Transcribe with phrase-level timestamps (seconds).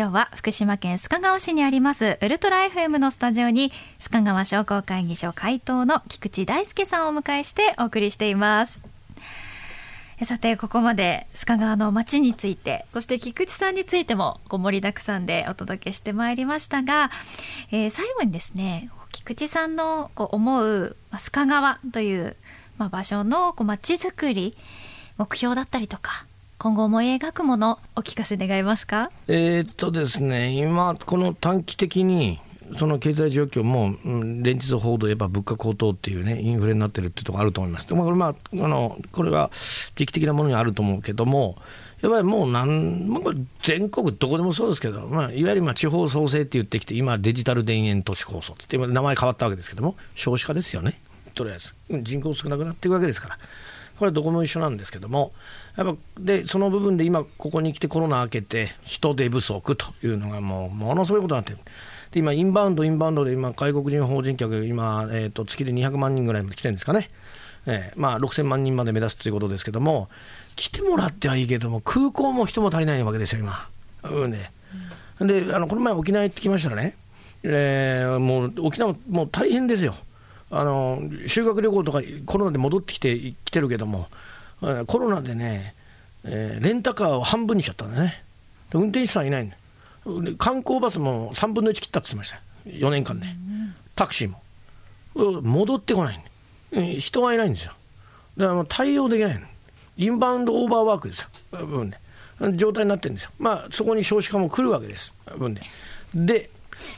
[0.00, 8.82] 今日は福島県須賀川市にありますウルトラ FM のスタジオに須賀川商工会議所会頭の菊池大輔さんをお迎えしてお送りしています。
[10.24, 17.10] さてここまで須賀川の街についてそして菊池さんについてもこう盛りだくさんでお届けしてまいりましたが、
[17.70, 22.36] えー、最後にですね菊池さんのこう思う須賀川という、
[22.78, 24.56] まあ、場所のこう街づくり
[25.18, 26.24] 目標だったりとか
[26.62, 29.10] 今後思い描くものお聞かせ願いますか？
[29.28, 32.38] え、っとですね今この短期的に
[32.74, 33.94] その経済状況も、
[34.42, 37.88] 連日報道、やっぱ物価高騰っていうね、インフレになってるっていうところあると思います。
[37.88, 39.50] でもこれ、まあ、あのこれは
[39.94, 41.56] 時期的なものにあると思うけども、
[42.02, 51.00] やっぱりもうなん、まあ、全国どこでもそうですけど、まあ、いわゆるまあ地方創生って言ってきて、今、デジタル田園都市構想って、今、名前変わったわけですけども、少子化ですよね、
[51.34, 53.38] とりあえず、人口少なくなっていくわけですから。
[54.00, 55.30] これどこも一緒なんですけども、
[55.76, 61.58] やっぱでその部分で今、ここに来てコロナ明けて、人手不足というのがもうものすごいことになってる。
[62.10, 67.10] で今、インバウンド、インバウンドで今、外国人訪人客、今、えーと、月で200万人ぐらいまで来てるんですかね、
[67.66, 70.08] えーまあ、6000万人まで目指すということですけども、
[70.56, 73.68] 来てもらってはいいけども、空港も人も足りないわけですよ、今。
[74.04, 74.50] うんね、
[75.20, 76.96] であのこの前、沖縄行ってきましたらね、
[77.42, 79.94] えー、もう沖縄もう大変ですよ。
[80.50, 84.08] あの修学旅行とかコロナで戻ってきて来てるけども、
[84.86, 85.74] コロナでね、
[86.24, 88.22] えー、レンタカーを半分にしちゃったんだね、
[88.74, 89.56] 運転手さんいないんだ、
[90.38, 93.26] 観光バスも3分の1切ったって言ってました、4年間で、
[93.94, 94.42] タクシーも、
[95.42, 97.72] 戻ってこない、人がいないんですよ、
[98.36, 99.46] だからもう対応できないの、
[99.96, 101.98] インバウンドオーバーワークですよ、分で、
[102.56, 105.62] 状態になってるんですよ、まあ、そこに少子化も来るわけです、分で。
[106.14, 106.50] で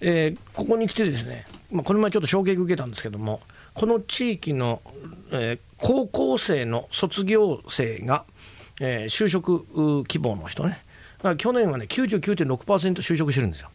[0.00, 3.40] えー、ここに来てですね、まあ、この前ちょっと衝撃受けたんですけども、
[3.74, 4.80] この地域の、
[5.30, 8.24] えー、高校生の卒業生が、
[8.80, 10.82] えー、就職希望の人ね、
[11.38, 13.70] 去年はね、99.6%就職してるんですよ。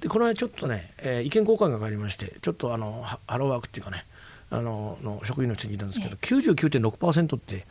[0.00, 4.04] で、この間ちょっとね、えー、意見交換がありまして、ちょっとあのハローワークっていうかね、
[4.50, 7.66] あのの職員の人に聞いたんですけど、99.6%って、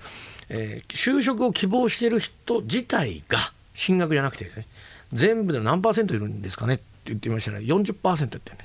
[0.50, 3.40] えー、就職を希望している人自体が
[3.74, 4.68] 進学じゃなくてですね、
[5.14, 7.60] 全部で何パーセントいるんですかね言ってましたね。
[7.60, 8.58] 40%ってね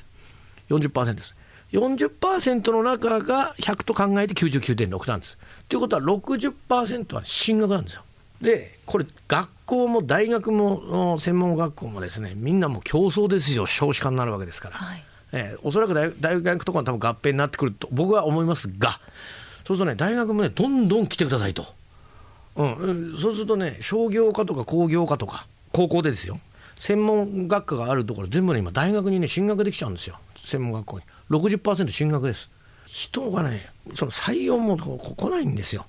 [0.69, 1.35] 40%です。
[1.73, 5.39] 40%の中が100と考えて99.6なんです。
[5.69, 8.03] ということは60%は進学なんですよ。
[8.41, 13.67] でこれ学校も大学も専門学校もですねみんなもう競争ですよ。
[13.67, 19.01] 少子化になるわけですから、はい、えー、おそらく大大学とかも多分合併になってくると僕は思いますが
[19.67, 21.67] そうするとね大学もねどんどん来てくださいと、
[22.57, 26.39] うん、そうするとね商業科とか工業科とか高校でですよ
[26.83, 30.19] 専門学科があるところ全部ね今大学にね進学できちゃうんですよ。
[30.45, 31.05] 専門学校に。
[31.31, 32.51] 60%進学です。
[32.87, 35.87] 人がねその採用も来ないんですよ。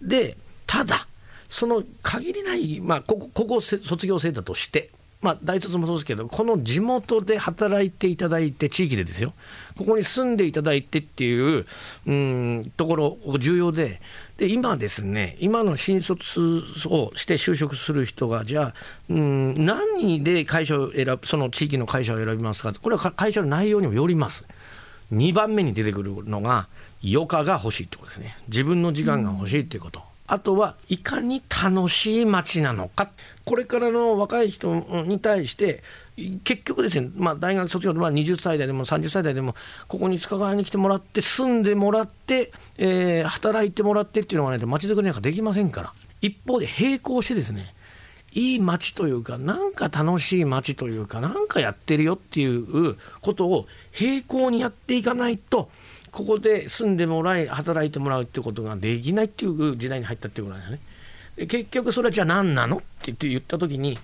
[0.00, 1.06] でただ
[1.50, 4.88] その限りない、まあ、ここここ卒業生だとして
[5.22, 9.34] まあ、大卒もそうですけど、この地元で働いていただいて、地域でですよ、
[9.76, 11.66] ここに住んでいただいてっていう、
[12.06, 14.00] うん、ところ、重要で、
[14.38, 18.74] で今ですね、今の新卒をして就職する人が、じゃあ、
[19.10, 24.44] うん、何で会社を選ぶ、その地域の会社を選びますか、これは会社の内容にもよります。
[25.12, 26.68] 2番目に出てくるのが、
[27.04, 28.38] 余暇が欲しいってことですね。
[28.48, 30.09] 自分の時間が欲しいっていうこと。
[30.32, 33.10] あとはいかに楽しい街なのか、
[33.44, 35.82] これからの若い人に対して、
[36.44, 39.56] 結局ですね、まあ、大学卒業で、まあ、20歳代でも30歳代でも、
[39.88, 47.74] ここに須賀川に来てもらって、住んでもらって、えー、働いてもらってっていうのがないと、街づくりなんかできませんから、一方で並行してですね、
[48.32, 53.66] いい街というか、なんか楽しい街というか、なんかやってるよっていうことを
[54.00, 55.70] 並行にやっていかないと、
[56.10, 61.46] ここで住んでもらい働いてもらうっていうことができないっていう時代に入ったっていうことなんですね。
[61.46, 62.76] 結局それはじゃあ何なの？
[62.76, 63.98] って言って言った時に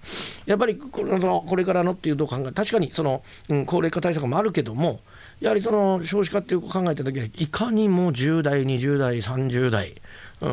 [0.47, 5.01] やっぱりこのこれからのっていうと考え確かにその、うん、高齢化対策もあるけども
[5.41, 9.95] やはりその少子化っていう考えた時はいかにも10代20代30代
[10.41, 10.49] う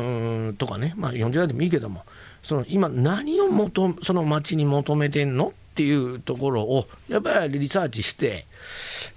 [0.50, 2.04] んとかね、まあ、40代でもいいけども
[2.42, 5.54] その今何を求その町に求めてんの？
[5.74, 8.46] っていうところをやっぱりリサーチして、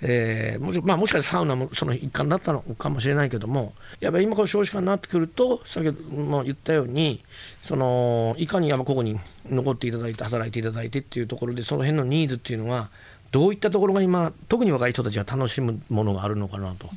[0.02, 7.24] えーもしまあ、もしかしたらサウナもその一環だったのかもしれないけどもやっぱり今この少子化になってくると先ほども言ったように
[7.62, 12.90] そのいかに山ここに残っていただいて働いていただいてっていうところでその辺のニーズっていうのは
[13.32, 16.90] どういったところが今特に若い人たちが楽しむものがあるのかなと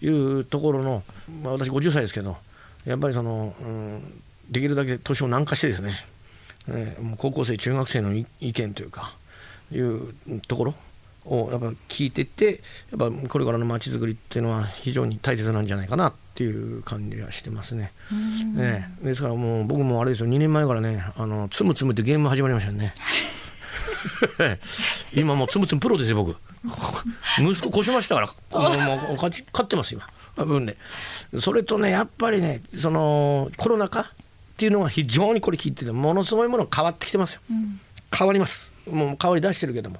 [0.00, 1.02] いうところの、
[1.42, 2.38] まあ、私50歳ですけど
[2.86, 6.06] やっぱりその、うん、できるだけ年を軟化してですね
[6.68, 9.14] えー、もう高校生中学生の意見というか
[9.72, 10.14] いう
[10.46, 10.74] ところ
[11.26, 17.92] をやっぱ聞いていってやっぱこれからの街づくりっていうのは非常に大切なんじゃないかなっていう感じはしてますね。
[18.54, 20.28] ねですからもう僕もあれですよ。
[20.28, 22.94] 2年前からねあのつむつむってゲーム始まりましたよね。
[25.14, 26.36] 今もうつむつむプロですよ僕。
[27.38, 28.26] 息子越しましたから
[28.60, 30.06] もうもう勝ち勝ってます今
[30.44, 30.76] 分で。
[31.40, 34.12] それとねやっぱりねそのコロナ禍
[34.54, 37.40] っていうのが非常にこれ聞いててものすごいもの変わってきてますよ、
[38.16, 38.72] 変わります。
[38.90, 39.98] もう変わり出してるけども。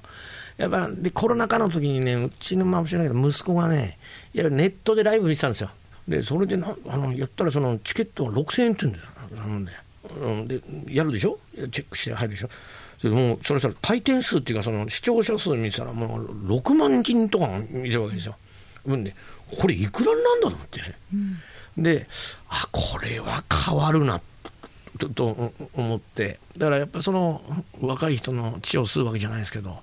[0.57, 3.97] やっぱでコロナ禍の時にねうちのまもしれないけど息子がね
[4.33, 5.69] いやネットでライブ見てたんですよ。
[6.07, 9.47] でそれでなあのやったらそのチケットが6000円って言うんだよ。
[9.47, 9.71] なんで。
[10.21, 11.39] うんでやるでしょ？
[11.71, 12.49] チェックして入るでしょ？
[13.01, 18.35] でもうそれしたら回転数っていうかその視聴者数見てたらもう6万人とか見てるわけですよ。
[18.85, 19.13] うんで
[19.59, 20.79] これいくらなんだろうって。
[20.81, 20.95] ね、
[21.77, 22.07] うん、で
[22.47, 24.21] あこれは変わるな
[24.97, 27.41] とと思ってだからやっぱその
[27.81, 29.79] 若い人の血を吸うわけじゃないですけど、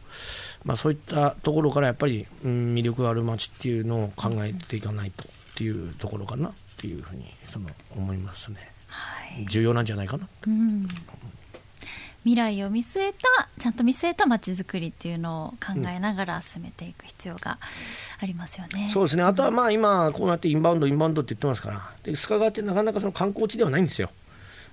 [0.65, 8.73] まあ、そういったところからやっぱり、うん、魅力ある街っていうのを考えていかないとっていうところかなっていうふうにその思いますね。
[8.89, 10.29] はい、重要なんじゃないかな。
[10.47, 10.89] うん
[12.25, 17.59] 未来を見据えたちゃんと見据えたまちづくりっていうのを考えながら進めていく必要が
[18.21, 18.85] ありますよね。
[18.85, 24.11] うん、そうですねあとはまあ今こうやってインバウンドインバウンドって言ってますからで須賀川ってなかなかその観光地ではないんですよ。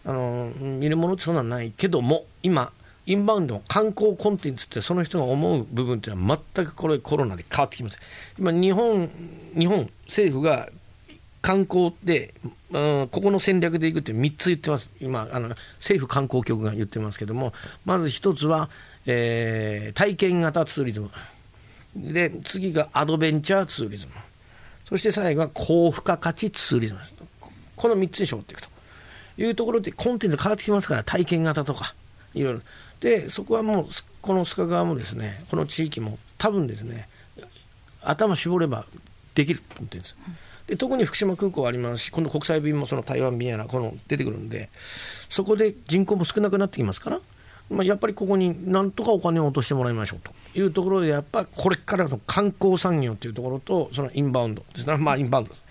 [0.05, 2.71] あの見るものってそんなのないけども今
[3.05, 7.99] インバウンドの観光コンテンツってその人が思う部分っていうのは全くこれコロナで変わってきます。
[8.37, 9.09] 今日本
[9.57, 10.69] 日本政府が
[11.41, 12.33] 観光で、
[12.71, 15.49] うん、ここの戦略でいくって3つ言ってます、今、あの
[15.79, 17.53] 政府観光局が言ってますけども、
[17.85, 18.69] まず1つは、
[19.05, 21.09] えー、体験型ツーリズム、
[21.95, 24.11] で次がアドベンチャーツーリズム、
[24.85, 26.99] そして最後は高付加価値ツーリズム、
[27.75, 28.69] この3つに絞っていくと。
[29.43, 31.95] いうところで、コンテンツ変わってきますから、体験型とか、
[32.33, 32.61] いろいろ。
[32.99, 33.87] で、そこはもう、
[34.21, 37.07] この須賀川もですね、この地域も多分ですね、
[38.01, 38.85] 頭絞れば
[39.35, 40.13] できるコンテンツ。
[40.69, 44.69] で特に福島空港ありますし今度国際便もその台湾便やらこの出てくるんで
[45.27, 47.19] そこで人口も少なくなってきますから、
[47.71, 55.65] まあ、やっぱりここになんとかお金を落としてもらいましょうというところでやっぱこれからの観光産業というところとそのインバウンドですねまあインバウンドです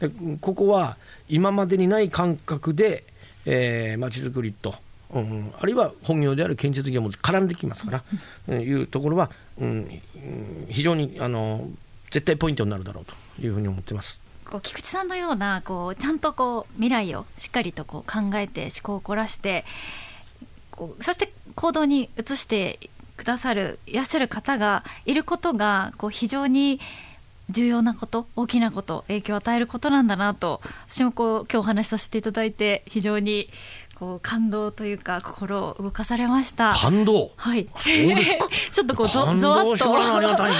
[0.00, 0.10] で
[0.40, 0.96] ここは
[1.28, 3.04] 今までにない感覚で
[3.44, 4.74] まち、えー、づくりと
[5.12, 8.04] うん、あるいは本業である建設業も絡んできますから、
[8.48, 9.30] うん、いうところは、
[9.60, 10.02] うん、
[10.68, 11.68] 非常にあの
[12.10, 13.14] 絶対ポイントになるだろうと
[13.44, 14.20] いうふうに思ってます。
[14.48, 19.64] こう菊池さんのようなこうちゃんとこう未来をしっかりとこう考えて思考を凝らして
[20.72, 26.80] こうそして行動に移してくださるいらっしゃる方がいることがこう非常に
[27.50, 33.48] 重要なこと大きなこと影響を与えることなんだなと私もこう今日お話しさせていただいて非常に
[33.94, 36.72] こう感動というか心を動かされました。
[36.72, 37.32] 感動？
[37.36, 37.66] はい。
[37.78, 38.48] そうですか。
[38.72, 40.16] ちょっとこうゾゾワッと。
[40.16, 40.56] ありがたいね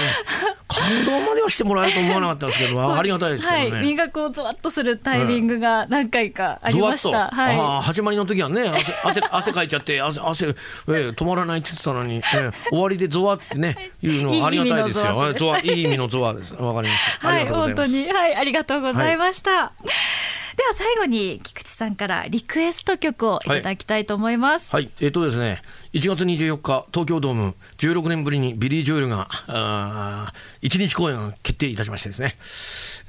[0.80, 14.08] 感動まではしてもらえると思わなかったんですけど ありがたいですけどね、はい、身がこうゾワッとするタイミングが何回かありました、はい、あ始まりの時はね汗汗 汗かいちゃって汗汗、えー、止まらないって言ってたのに、えー、終わりでゾワってね い。
[14.08, 15.56] うのありがたいですよ。
[15.62, 16.54] いい意味のゾワです。
[16.54, 17.28] わかりました。
[17.28, 18.08] はい本当に。
[18.08, 20.09] はいありがとうございました、はい
[20.56, 24.74] では最後に菊池さんからリクエスト曲をいただきたいと思います。
[24.74, 25.62] はい、はい、えっ、ー、とですね、
[25.92, 30.32] 1月24日、東京ドーム、16年ぶりにビリー・ジョエルが、あ
[30.62, 32.36] 1日公演が決定いたしましてですね、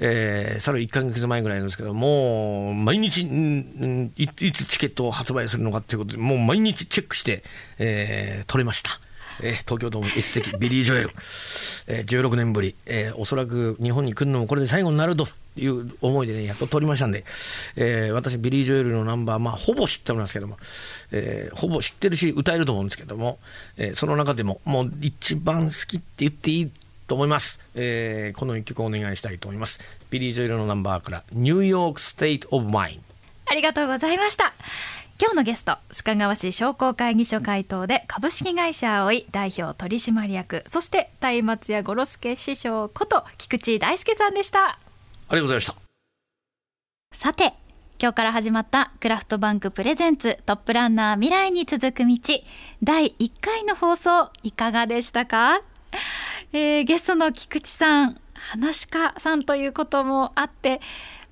[0.00, 7.42] えー、さら1か月前ぐらいなんですけど、もう毎日、んいいつチケットを発売するのかということで、もう毎日チェックして、
[7.78, 9.00] えー、取れました。
[9.40, 11.10] え、東京ドーム一席、 ビリー・ジョエル、
[11.86, 17.24] えー、16年ぶり、えー、おそらく日本に来るのもこれで最後になるという思いでね、やっと取りましたんで、
[17.76, 20.58] えー、私、ビリー・ジョエルのナンバー、まあ、ほぼ知っておりますけども、
[21.10, 23.38] えー、ほぼ知ってるし、歌えると思うんですけども、
[23.76, 26.72] えー、その中でも、もう一番好きって言っていい
[27.06, 27.60] と思います。
[27.74, 29.80] えー、この一曲お願いしたいと思います。
[30.10, 33.00] ビリー・ジョエルのナンバーから、 New York State of Mind。
[33.46, 34.54] ありがとうございました。
[35.22, 44.70] 今日のゲスト須賀川市商工会議所会頭で株式会社葵代表取締役そして大松屋五郎助師匠こと菊池大輔さんでした。
[44.70, 44.78] あ
[45.30, 45.76] りがとうございました。
[47.12, 47.54] さて
[48.00, 52.18] 今日から始まったクラフトバンクプレゼンツトップランナー未来に続く道
[52.82, 55.62] 第1回の放送いかがでしたか、
[56.52, 60.80] えー、ゲストの菊池さん話家さんということもあって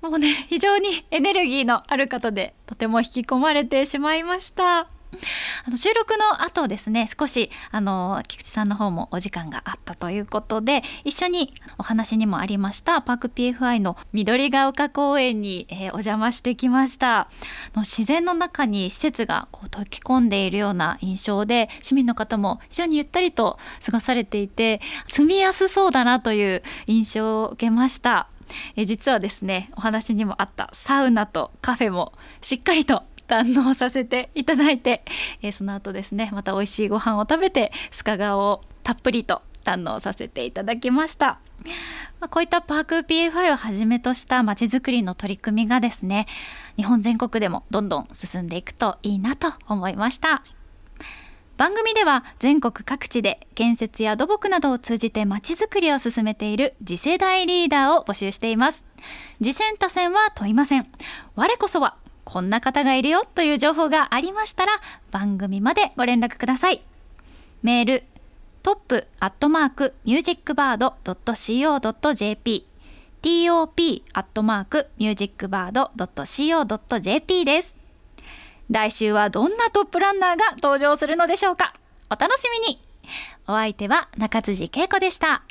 [0.01, 4.89] もうね非常にエネルギーのある方でとても引き込まれてしまいました。
[5.65, 17.29] あの収録の後ですね少しあの菊池さんの方もお時間があったということで一緒にお話にもありましたパーク PFI の緑が丘公園に、えー、お邪魔してきました
[17.75, 24.79] の自然の中に施設がこう溶け込んでいるような印象で市民の方も非常にゆったりと過ごされていて
[25.09, 28.29] 住みやすそうだなという印象を受けました
[28.75, 35.03] え実はですねお話にもあったサウナとカフェもしっかりと堪能させていただいて、
[35.41, 41.39] えその後ですねまた美味しいご飯を食べて須賀川をたっぷりと堪能させていただきました。
[42.19, 46.25] まあ、こういったパーク PFI をはじめとしたまちづくりの取り組みがですね
[46.75, 50.43] 日本全国でもどんどん進んでいくといいなと思いました
[51.61, 58.83] 番組では全国各地で建設や土木などを通じてまちづくりを進めている次世代リーダーを募集しています。
[59.37, 60.87] 次戦他戦は問いません
[61.35, 64.71] 我こそはこんな方がいるよという情報がありましたら
[65.11, 66.81] 番組までご連絡ください。
[67.61, 68.03] メール
[68.63, 72.65] トップアットマークミュージックバード .co.jp
[73.21, 77.80] top アットマークミュージックバード .co.jp です。
[78.71, 81.73] 来週はどんなトップランナーが登場するのでしょうか？
[82.09, 82.81] お楽しみに
[83.45, 85.43] お相手は中辻恵子でした。